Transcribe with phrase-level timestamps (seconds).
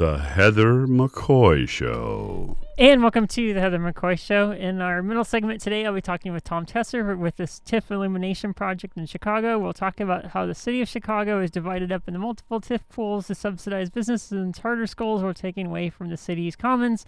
[0.00, 2.56] The Heather McCoy Show.
[2.78, 4.50] And welcome to the Heather McCoy Show.
[4.50, 8.54] In our middle segment today, I'll be talking with Tom Tresser with this TIF illumination
[8.54, 9.58] project in Chicago.
[9.58, 13.26] We'll talk about how the city of Chicago is divided up into multiple TIF pools
[13.26, 17.04] to subsidize businesses and charter schools we're taking away from the city's commons.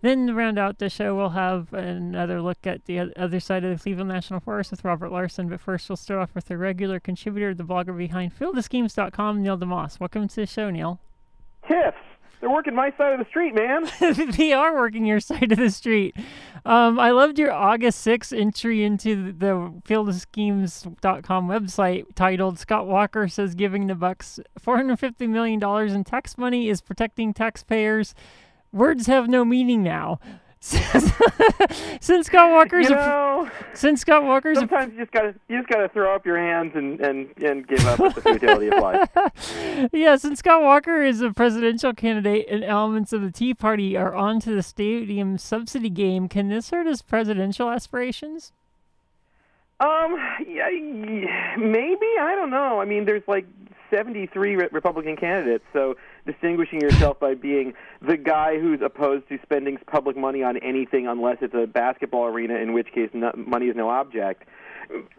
[0.00, 3.76] Then to round out the show, we'll have another look at the other side of
[3.76, 5.48] the Cleveland National Forest with Robert Larson.
[5.48, 9.98] But first, we'll start off with a regular contributor, the blogger behind FieldofSchemes.com, Neil deMause.
[9.98, 11.00] Welcome to the show, Neil.
[11.68, 12.11] TIFs.
[12.42, 13.88] They're working my side of the street, man.
[14.36, 16.16] they are working your side of the street.
[16.64, 23.54] Um, I loved your August 6th entry into the fieldofschemes.com website titled Scott Walker says
[23.54, 25.62] giving the Bucks $450 million
[25.94, 28.12] in tax money is protecting taxpayers.
[28.72, 30.18] Words have no meaning now.
[32.00, 35.58] since Scott Walker's you know, a, since Scott Walker's sometimes a, you just gotta you
[35.58, 39.08] just gotta throw up your hands and and and give up the futility of life.
[39.92, 44.14] Yeah, since Scott Walker is a presidential candidate and elements of the Tea Party are
[44.14, 48.52] onto the stadium subsidy game, can this hurt his presidential aspirations?
[49.80, 50.68] Um, yeah,
[51.58, 52.80] maybe I don't know.
[52.80, 53.46] I mean, there's like
[53.90, 59.78] 73 re- Republican candidates, so distinguishing yourself by being the guy who's opposed to spending
[59.86, 63.76] public money on anything unless it's a basketball arena, in which case no, money is
[63.76, 64.44] no object,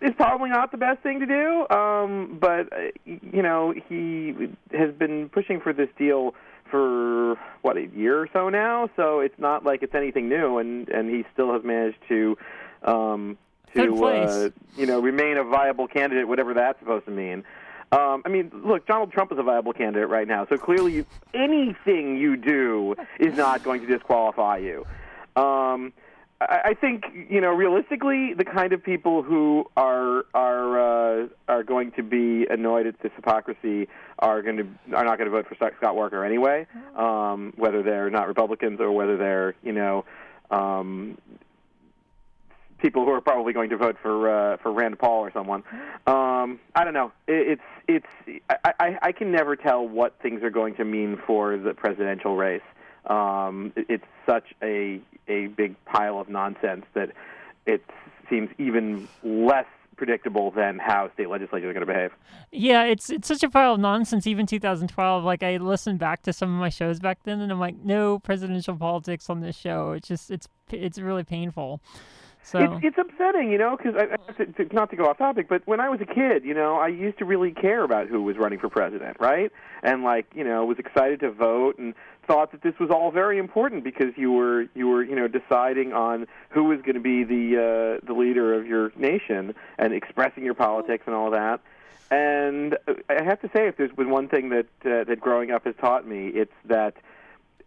[0.01, 1.75] is probably not the best thing to do.
[1.75, 2.69] Um, but
[3.05, 4.33] you know, he
[4.71, 6.35] has been pushing for this deal
[6.69, 10.89] for what a year or so now, so it's not like it's anything new, and
[10.89, 12.37] and he still has managed to.
[12.83, 13.37] Um,
[13.75, 17.43] to uh, you know remain a viable candidate, whatever that's supposed to mean.
[17.93, 21.05] Um, I mean, look, Donald Trump is a viable candidate right now, so clearly you,
[21.33, 24.85] anything you do is not going to disqualify you.
[25.35, 25.93] Um,
[26.41, 31.63] I, I think you know realistically, the kind of people who are are uh, are
[31.63, 35.45] going to be annoyed at this hypocrisy are going to are not going to vote
[35.47, 40.03] for Scott Walker anyway, um, whether they're not Republicans or whether they're you know
[40.49, 41.17] um,
[42.83, 45.63] people who are probably going to vote for uh, for Rand Paul or someone.
[46.05, 47.11] Um, I don't know.
[47.27, 51.19] It, it's it's I, I, I can never tell what things are going to mean
[51.25, 52.61] for the presidential race.
[53.05, 57.11] Um, it, it's such a a big pile of nonsense that
[57.65, 57.83] it
[58.29, 59.65] seems even less
[59.95, 62.11] predictable than how state legislatures are going to behave.
[62.51, 64.27] Yeah, it's it's such a pile of nonsense.
[64.27, 67.59] Even 2012, like I listened back to some of my shows back then, and I'm
[67.59, 69.93] like, no presidential politics on this show.
[69.93, 71.79] It's just it's it's really painful.
[72.45, 73.95] So it's, it's upsetting, you know, because
[74.73, 77.17] not to go off topic, but when I was a kid, you know, I used
[77.19, 79.49] to really care about who was running for president, right?
[79.81, 81.95] And like, you know, was excited to vote and
[82.27, 85.93] thought that this was all very important because you were you were you know deciding
[85.93, 87.57] on who was going to be the
[88.01, 91.61] uh, the leader of your nation and expressing your politics and all that.
[92.11, 92.77] And
[93.09, 95.75] I have to say, if there's been one thing that uh, that growing up has
[95.79, 96.95] taught me, it's that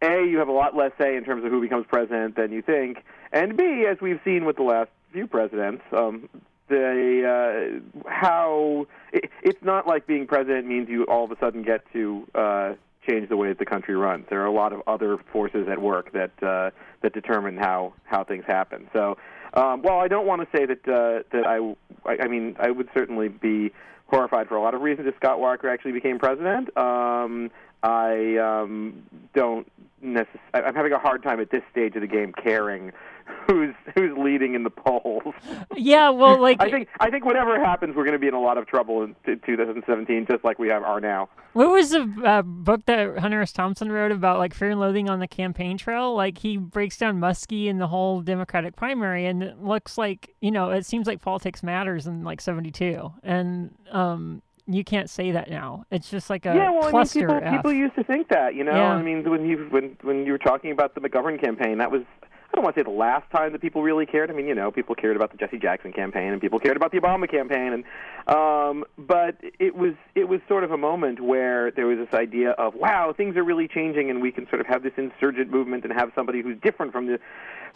[0.03, 2.63] a you have a lot less say in terms of who becomes president than you
[2.63, 6.29] think, and B, as we've seen with the last few presidents, um,
[6.69, 11.63] the uh, how it, it's not like being president means you all of a sudden
[11.63, 12.75] get to uh,
[13.09, 14.27] change the way that the country runs.
[14.29, 16.71] There are a lot of other forces at work that uh,
[17.03, 18.89] that determine how how things happen.
[18.93, 19.17] So,
[19.55, 21.75] um, well, I don't want to say that uh, that I,
[22.09, 23.73] I I mean I would certainly be
[24.09, 26.77] horrified for a lot of reasons if Scott Walker actually became president.
[26.77, 27.51] Um,
[27.83, 29.03] I um,
[29.35, 29.71] don't
[30.03, 32.93] necess- I'm having a hard time at this stage of the game caring
[33.47, 35.35] who's who's leading in the polls.
[35.77, 38.41] Yeah, well, like I think I think whatever happens, we're going to be in a
[38.41, 41.29] lot of trouble in 2017, just like we have are now.
[41.53, 43.53] What was the uh, book that Hunter S.
[43.53, 46.15] Thompson wrote about like fear and loathing on the campaign trail?
[46.15, 50.51] Like he breaks down Muskie and the whole Democratic primary, and it looks like you
[50.51, 55.49] know it seems like politics matters in like '72, and um, you can't say that
[55.49, 55.85] now.
[55.91, 56.71] It's just like a yeah.
[56.71, 58.55] Well, cluster I mean, people, people used to think that.
[58.55, 58.93] You know, Yeah.
[58.93, 62.03] I mean, when you when when you were talking about the McGovern campaign, that was.
[62.57, 64.31] I don't want to say the last time that people really cared.
[64.31, 66.91] I mean, you know, people cared about the Jesse Jackson campaign, and people cared about
[66.91, 71.71] the Obama campaign, and um, but it was it was sort of a moment where
[71.71, 74.67] there was this idea of wow, things are really changing, and we can sort of
[74.69, 77.19] have this insurgent movement and have somebody who's different from the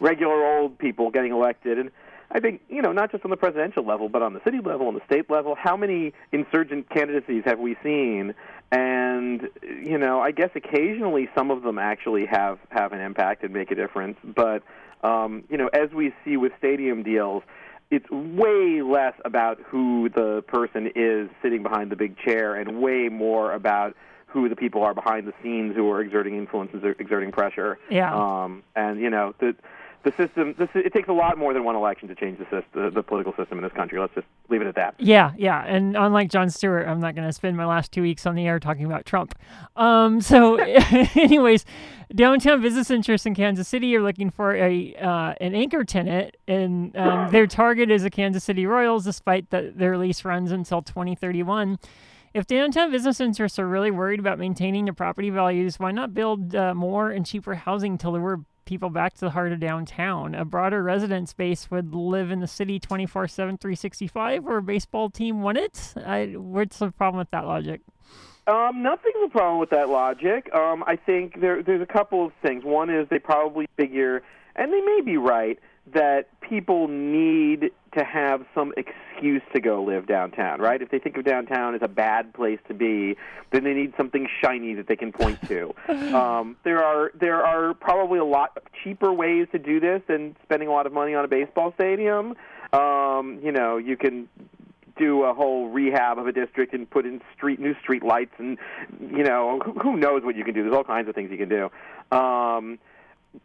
[0.00, 1.78] regular old people getting elected.
[1.78, 1.90] And
[2.32, 4.86] I think, you know, not just on the presidential level, but on the city level,
[4.86, 8.34] on the state level, how many insurgent candidacies have we seen?
[8.70, 13.52] And, you know, I guess occasionally some of them actually have, have an impact and
[13.52, 14.16] make a difference.
[14.22, 14.62] But,
[15.02, 17.42] um, you know, as we see with stadium deals,
[17.90, 23.08] it's way less about who the person is sitting behind the big chair and way
[23.08, 27.32] more about who the people are behind the scenes who are exerting influence and exerting
[27.32, 27.80] pressure.
[27.90, 28.14] Yeah.
[28.14, 29.56] Um, and, you know, the
[30.02, 30.54] the system.
[30.58, 33.02] This, it takes a lot more than one election to change the, system, the the
[33.02, 33.98] political system in this country.
[33.98, 34.94] Let's just leave it at that.
[34.98, 35.64] Yeah, yeah.
[35.66, 38.46] And unlike Jon Stewart, I'm not going to spend my last two weeks on the
[38.46, 39.34] air talking about Trump.
[39.76, 40.56] Um, so,
[41.14, 41.64] anyways,
[42.14, 46.96] downtown business interests in Kansas City are looking for a uh, an anchor tenant, and
[46.96, 51.78] um, their target is the Kansas City Royals, despite that their lease runs until 2031.
[52.32, 56.54] If downtown business interests are really worried about maintaining the property values, why not build
[56.54, 60.32] uh, more and cheaper housing to lure people back to the heart of downtown?
[60.32, 65.10] A broader residence base would live in the city 24 7, 365, or a baseball
[65.10, 65.92] team won it?
[65.96, 67.80] I, what's the problem with that logic?
[68.46, 70.54] Um, nothing's a problem with that logic.
[70.54, 72.62] Um, I think there, there's a couple of things.
[72.62, 74.22] One is they probably figure,
[74.54, 75.58] and they may be right,
[75.94, 80.80] that people need to have some excuse to go live downtown, right?
[80.80, 83.16] If they think of downtown as a bad place to be,
[83.52, 85.74] then they need something shiny that they can point to.
[86.14, 90.68] um, there are there are probably a lot cheaper ways to do this than spending
[90.68, 92.34] a lot of money on a baseball stadium.
[92.72, 94.28] Um, you know, you can
[94.96, 98.58] do a whole rehab of a district and put in street new street lights and
[99.00, 100.62] you know who, who knows what you can do.
[100.62, 101.70] There's all kinds of things you can do.
[102.16, 102.78] Um,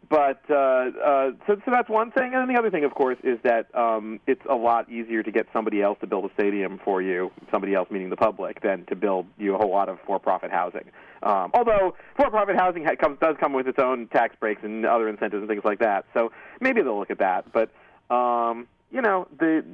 [0.08, 3.18] but uh, uh, so, so that's one thing, and then the other thing, of course,
[3.22, 6.80] is that um, it's a lot easier to get somebody else to build a stadium
[6.84, 9.98] for you, somebody else meaning the public, than to build you a whole lot of
[10.06, 10.84] for-profit housing.
[11.22, 15.08] Um, although for-profit housing ha- comes, does come with its own tax breaks and other
[15.08, 17.52] incentives and things like that, so maybe they'll look at that.
[17.52, 17.70] But
[18.14, 19.64] um, you know, the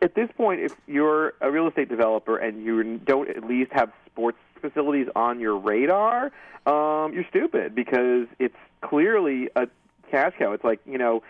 [0.00, 3.92] at this point, if you're a real estate developer and you don't at least have
[4.06, 6.32] sports facilities on your radar,
[6.66, 9.66] um, you're stupid because it's clearly a
[10.10, 10.52] cash cow.
[10.52, 11.22] It's like you know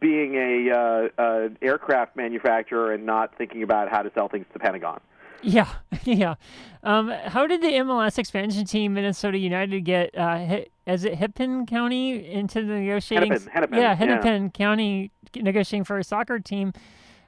[0.00, 4.52] being a uh, uh, aircraft manufacturer and not thinking about how to sell things to
[4.54, 5.00] the Pentagon.
[5.42, 5.68] Yeah,
[6.04, 6.34] yeah.
[6.82, 11.66] Um, how did the MLS expansion team, Minnesota United, get uh, hit, is it Hennepin
[11.66, 13.32] County into the negotiating?
[13.32, 14.48] Hennepin, Hennepin, yeah, Hennepin yeah.
[14.50, 16.72] County negotiating for a soccer team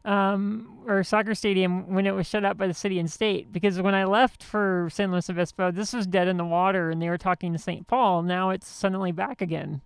[0.04, 3.52] um, or soccer stadium when it was shut out by the city and state.
[3.52, 7.00] Because when I left for San Luis Obispo, this was dead in the water, and
[7.00, 7.87] they were talking to St.
[7.87, 8.22] Paul.
[8.22, 9.81] Now it's suddenly back again.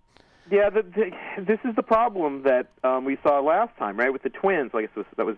[0.49, 1.11] Yeah, the, the,
[1.43, 4.11] this is the problem that um, we saw last time, right?
[4.13, 5.35] With the Twins, I guess was, that was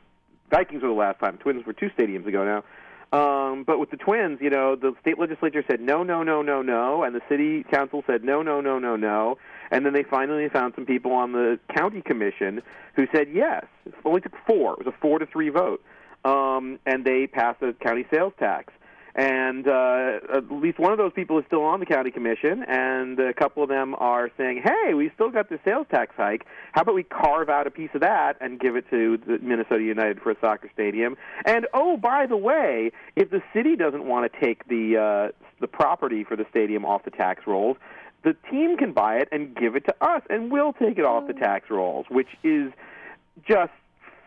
[0.51, 1.37] Vikings were the last time.
[1.37, 2.63] Twins were two stadiums ago now.
[3.11, 6.61] Um, but with the Twins, you know, the state legislature said no, no, no, no,
[6.61, 9.37] no, and the city council said no, no, no, no, no,
[9.71, 12.61] and then they finally found some people on the county commission
[12.95, 13.65] who said yes.
[13.87, 14.73] It only took four.
[14.73, 15.81] It was a four to three vote,
[16.23, 18.73] um, and they passed a county sales tax
[19.15, 23.19] and uh, at least one of those people is still on the county commission, and
[23.19, 26.45] a couple of them are saying, "Hey, we still got the sales tax hike.
[26.73, 29.83] How about we carve out a piece of that and give it to the Minnesota
[29.83, 34.31] United for a soccer stadium?" And oh, by the way, if the city doesn't want
[34.31, 37.77] to take the uh, the property for the stadium off the tax rolls,
[38.23, 41.27] the team can buy it and give it to us, and we'll take it off
[41.27, 42.71] the tax rolls, which is
[43.47, 43.71] just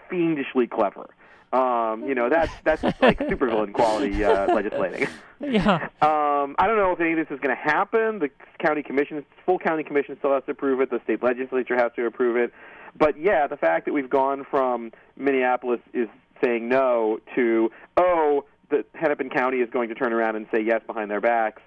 [0.09, 1.09] fiendishly clever.
[1.53, 5.07] Um, you know, that's that's like supervillain quality uh, legislating.
[5.41, 5.89] Yeah.
[6.01, 8.21] Um, I don't know if any of this is going to happen.
[8.21, 10.91] The county commission, full county commission, still has to approve it.
[10.91, 12.53] The state legislature has to approve it.
[12.97, 16.09] But yeah, the fact that we've gone from Minneapolis is
[16.43, 20.81] saying no to oh, the Hennepin County is going to turn around and say yes
[20.87, 21.61] behind their backs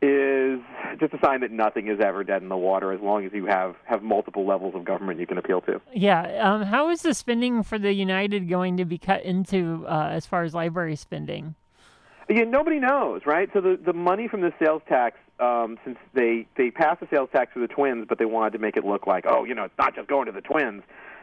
[0.00, 0.60] is
[1.00, 3.46] just a sign that nothing is ever dead in the water as long as you
[3.46, 5.80] have, have multiple levels of government you can appeal to.
[5.92, 6.22] Yeah.
[6.40, 10.24] Um, how is the spending for the United going to be cut into uh, as
[10.24, 11.56] far as library spending?
[12.28, 13.48] Yeah, nobody knows, right?
[13.52, 17.30] So the, the money from the sales tax, um, since they, they passed the sales
[17.32, 19.64] tax for the twins, but they wanted to make it look like, oh, you know,
[19.64, 20.82] it's not just going to the twins.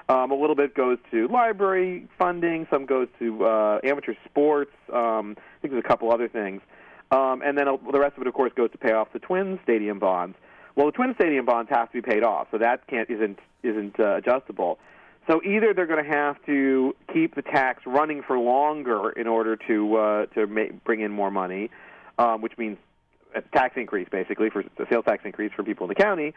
[0.09, 4.71] Um, a little bit goes to library funding, some goes to uh, amateur sports.
[4.91, 6.61] Um, I think there's a couple other things.
[7.11, 9.19] Um, and then uh, the rest of it, of course, goes to pay off the
[9.19, 10.35] Twin Stadium bonds.
[10.75, 13.99] Well, the Twin Stadium bonds have to be paid off, so that can't isn't isn't
[13.99, 14.79] uh, adjustable.
[15.27, 19.55] So either they're going to have to keep the tax running for longer in order
[19.67, 21.69] to uh, to make, bring in more money,
[22.17, 22.77] um, which means
[23.33, 26.33] a tax increase basically for a sales tax increase for people in the county,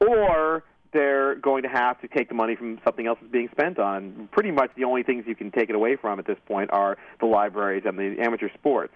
[0.00, 3.78] or they're going to have to take the money from something else that's being spent
[3.78, 4.28] on.
[4.32, 6.96] Pretty much the only things you can take it away from at this point are
[7.20, 8.94] the libraries and the amateur sports.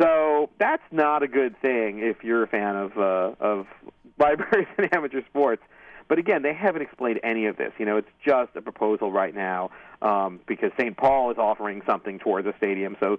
[0.00, 3.66] So that's not a good thing if you're a fan of uh, of
[4.18, 5.62] libraries and amateur sports.
[6.08, 7.72] But again, they haven't explained any of this.
[7.78, 9.70] You know, it's just a proposal right now
[10.02, 10.96] um, because St.
[10.96, 12.96] Paul is offering something towards the stadium.
[13.00, 13.18] So,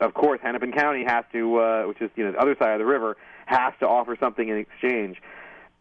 [0.00, 2.78] of course, Hennepin County has to, uh, which is you know the other side of
[2.78, 5.22] the river, has to offer something in exchange.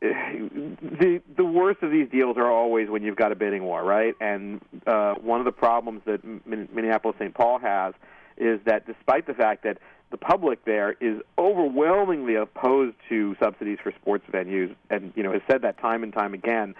[0.01, 4.15] The the worst of these deals are always when you've got a bidding war, right?
[4.19, 7.33] And uh, one of the problems that Minneapolis St.
[7.33, 7.93] Paul has
[8.41, 9.77] is that despite the fact that
[10.09, 15.41] the public there is overwhelmingly opposed to subsidies for sports venues, and you know has
[15.49, 16.75] said that time and time again.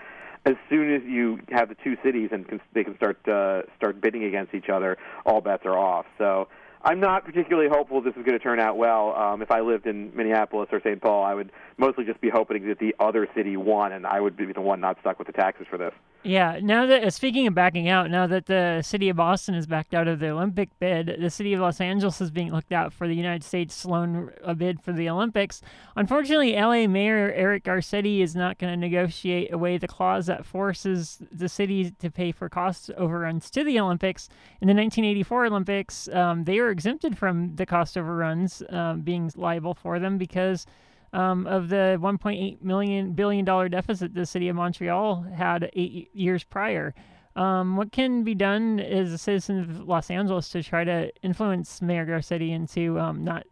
[0.46, 4.02] as soon as you have the two cities and can, they can start uh, start
[4.02, 6.06] bidding against each other, all bets are off.
[6.18, 6.48] So
[6.84, 9.16] I'm not particularly hopeful this is going to turn out well.
[9.16, 11.00] Um, if I lived in Minneapolis or St.
[11.00, 14.36] Paul, I would mostly just be hoping that the other city won, and I would
[14.36, 15.94] be the one not stuck with the taxes for this.
[16.24, 19.66] Yeah, now that uh, speaking of backing out, now that the city of Boston has
[19.66, 22.94] backed out of the Olympic bid, the city of Los Angeles is being looked at
[22.94, 25.64] for the United States lone a bid for the Olympics.
[25.96, 31.24] Unfortunately, LA Mayor Eric Garcetti is not going to negotiate away the clause that forces
[31.32, 34.30] the city to pay for cost overruns to the Olympics.
[34.62, 39.74] In the 1984 Olympics, um, they were exempted from the cost overruns um, being liable
[39.74, 40.68] for them because
[41.14, 46.44] um, of the 1.8 million billion dollar deficit the city of Montreal had eight years
[46.44, 46.94] prior.
[47.36, 51.82] Um, what can be done as a citizen of Los Angeles to try to influence
[51.82, 53.46] Mayor Garcetti into um, not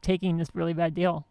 [0.00, 1.24] taking this really bad deal?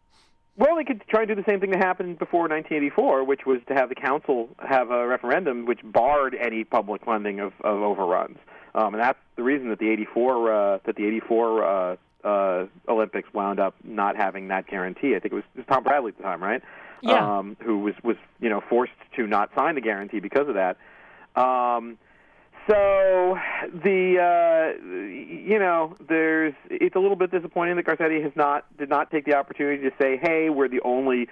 [0.58, 3.60] Well, they could try and do the same thing that happened before 1984, which was
[3.68, 8.38] to have the council have a referendum which barred any public funding of, of overruns.
[8.76, 13.30] Um, and that's the reason that the 84 uh, that the 84 uh, uh, Olympics
[13.34, 15.16] wound up not having that guarantee.
[15.16, 16.62] I think it was, it was Tom Bradley at the time, right?
[17.02, 17.38] Yeah.
[17.38, 20.78] Um, who was was you know forced to not sign the guarantee because of that.
[21.36, 21.98] Um,
[22.70, 23.38] so
[23.84, 28.90] the uh, you know there's it's a little bit disappointing that Garcetti has not did
[28.90, 31.28] not take the opportunity to say, hey, we're the only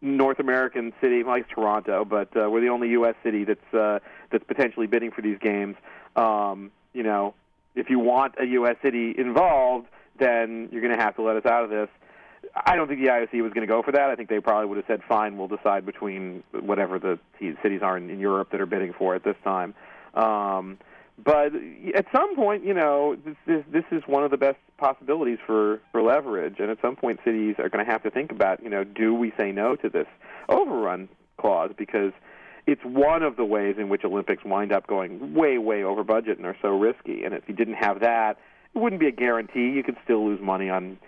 [0.00, 3.16] North American city, like Toronto, but uh, we're the only U.S.
[3.24, 3.98] city that's uh,
[4.30, 5.76] that's potentially bidding for these games.
[6.14, 7.34] Um, you know,
[7.74, 8.76] if you want a U.S.
[8.82, 9.88] city involved,
[10.18, 11.88] then you're going to have to let us out of this.
[12.54, 14.10] I don't think the IOC was going to go for that.
[14.10, 17.18] I think they probably would have said, "Fine, we'll decide between whatever the
[17.62, 19.74] cities are in, in Europe that are bidding for it this time."
[20.14, 20.78] Um,
[21.22, 21.52] but
[21.96, 25.80] at some point, you know, this is, this is one of the best possibilities for
[25.90, 28.70] for leverage, and at some point, cities are going to have to think about, you
[28.70, 30.06] know, do we say no to this
[30.48, 31.08] overrun
[31.38, 32.12] clause because
[32.68, 36.36] it's one of the ways in which Olympics wind up going way, way over budget
[36.36, 37.24] and are so risky.
[37.24, 38.36] And if you didn't have that,
[38.74, 39.70] it wouldn't be a guarantee.
[39.70, 40.98] You could still lose money on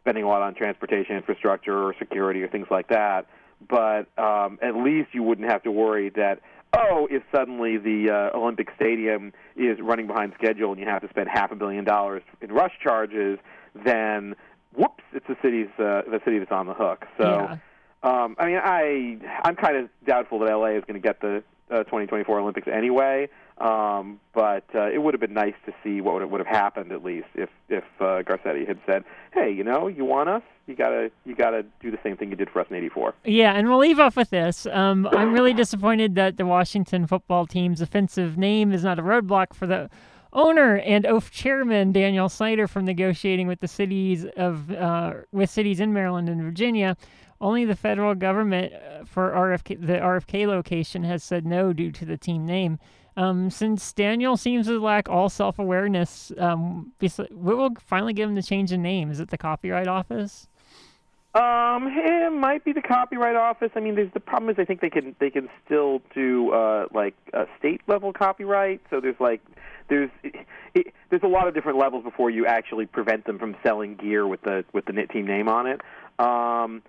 [0.00, 3.26] spending a lot on transportation infrastructure or security or things like that.
[3.68, 6.40] But um, at least you wouldn't have to worry that
[6.76, 11.08] oh, if suddenly the uh, Olympic Stadium is running behind schedule and you have to
[11.08, 13.38] spend half a billion dollars in rush charges,
[13.84, 14.34] then
[14.74, 17.06] whoops, it's the city's uh, the city that's on the hook.
[17.18, 17.56] So, Yeah.
[18.02, 21.42] um, I mean, I I'm kind of doubtful that LA is going to get the
[21.70, 23.28] uh, 2024 Olympics anyway.
[23.58, 27.02] Um, but uh, it would have been nice to see what would, have happened at
[27.02, 30.42] least if if uh, Garcetti had said, "Hey, you know, you want us?
[30.66, 33.52] You gotta you gotta do the same thing you did for us in '84." Yeah,
[33.52, 34.66] and we'll leave off with this.
[34.66, 39.54] Um, I'm really disappointed that the Washington football team's offensive name is not a roadblock
[39.54, 39.88] for the
[40.34, 45.80] owner and OAF chairman Daniel Snyder from negotiating with the cities of uh, with cities
[45.80, 46.96] in Maryland and Virginia.
[47.40, 52.04] Only the federal government uh, for RFK, the RFK location has said no due to
[52.04, 52.78] the team name.
[53.16, 56.92] Um, since Daniel seems to lack all self awareness, um,
[57.30, 59.10] what will finally give him to change the name?
[59.10, 60.48] Is it the Copyright Office?
[61.36, 63.70] Um, it might be the copyright office.
[63.74, 66.86] I mean, there's the problem is I think they can they can still do uh,
[66.94, 68.80] like a state level copyright.
[68.88, 69.42] So there's like
[69.88, 70.34] there's it,
[70.72, 74.26] it, there's a lot of different levels before you actually prevent them from selling gear
[74.26, 75.82] with the with the knit team name on it.
[76.18, 76.82] Um,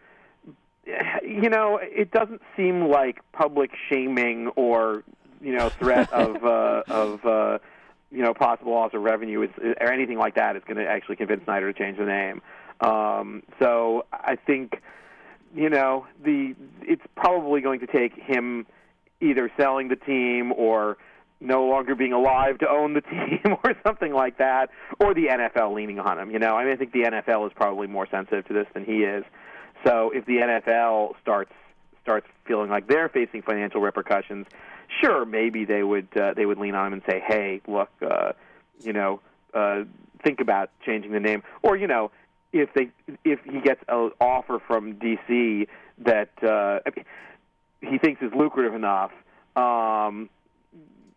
[1.24, 5.03] you know, it doesn't seem like public shaming or
[5.41, 7.60] you know threat of uh, of uh,
[8.12, 11.15] you know possible loss of revenue is, or anything like that is going to actually
[11.15, 12.41] convince Snyder to change the name.
[12.82, 14.82] Um, so I think
[15.56, 18.65] you know the it's probably going to take him
[19.20, 20.98] either selling the team or
[21.39, 25.74] no longer being alive to own the team or something like that, or the NFL
[25.74, 26.32] leaning on him.
[26.32, 28.86] You know, I mean, I think the NFL is probably more sensitive to this than
[28.86, 29.24] he is.
[29.86, 31.52] So if the NFL starts
[32.02, 34.48] starts feeling like they're facing financial repercussions,
[35.02, 38.34] sure, maybe they would uh, they would lean on him and say, "Hey, look, uh,
[38.82, 39.20] you know,
[39.54, 39.84] uh,
[40.24, 42.12] think about changing the name," or you know,
[42.54, 42.90] if they
[43.24, 45.68] if he gets an offer from DC
[46.00, 46.80] that uh,
[47.82, 49.12] he thinks is lucrative enough.
[49.56, 50.30] Um,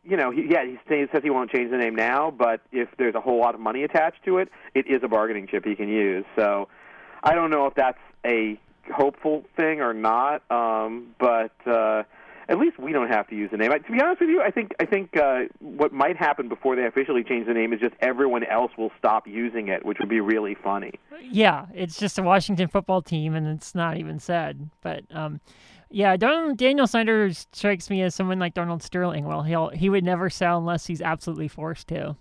[0.02, 3.14] you know, he, yeah, he says he won't change the name now, but if there's
[3.14, 5.88] a whole lot of money attached to it, it is a bargaining chip he can
[5.88, 6.24] use.
[6.36, 6.68] So,
[7.22, 8.58] I don't know if that's a
[8.92, 12.02] hopeful thing or not, um, but uh,
[12.48, 13.70] at least we don't have to use the name.
[13.72, 16.74] I, to be honest with you, I think I think uh, what might happen before
[16.76, 20.08] they officially change the name is just everyone else will stop using it, which would
[20.08, 20.92] be really funny.
[21.22, 24.70] Yeah, it's just a Washington football team, and it's not even said.
[24.80, 25.40] But um,
[25.90, 29.24] yeah, Don, Daniel Snyder strikes me as someone like Donald Sterling.
[29.24, 32.16] Well, he'll he would never sell unless he's absolutely forced to.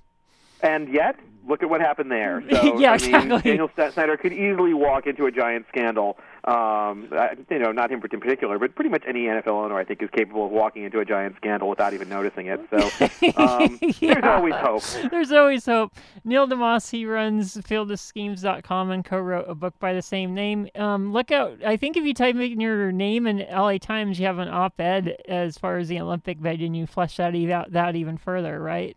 [0.62, 1.16] And yet,
[1.50, 2.42] look at what happened there.
[2.52, 3.42] So, Yeah, I mean, exactly.
[3.52, 7.10] Daniel Snyder could easily walk into a giant scandal Um,
[7.50, 10.10] you know, not him in particular, but pretty much any NFL owner I think is
[10.12, 12.62] capable of walking into a giant scandal without even noticing it.
[12.70, 12.78] So
[13.38, 14.14] um, Yeah.
[14.14, 14.84] there's always hope.
[15.12, 15.94] There's always hope.
[16.24, 20.70] Neil deMause, he runs fieldofschemes.com and co-wrote a book by the same name.
[20.76, 21.58] Um, look out.
[21.66, 25.18] I think if you type in your name in LA Times, you have an op-ed
[25.28, 28.96] as far as the Olympic bid, and you flesh that, out, that even further, right?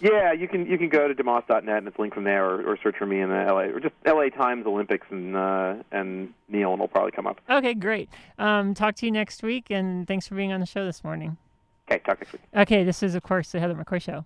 [0.00, 2.78] Yeah, you can you can go to demause.net and it's linked from there, or, or
[2.82, 6.72] search for me in the LA or just LA Times Olympics and uh, and Neil,
[6.72, 7.40] and it'll probably come up.
[7.48, 8.08] Okay, great.
[8.38, 11.36] Um, talk to you next week, and thanks for being on the show this morning.
[11.90, 12.42] Okay, talk next week.
[12.54, 14.24] Okay, this is, of course, the Heather McCoy Show.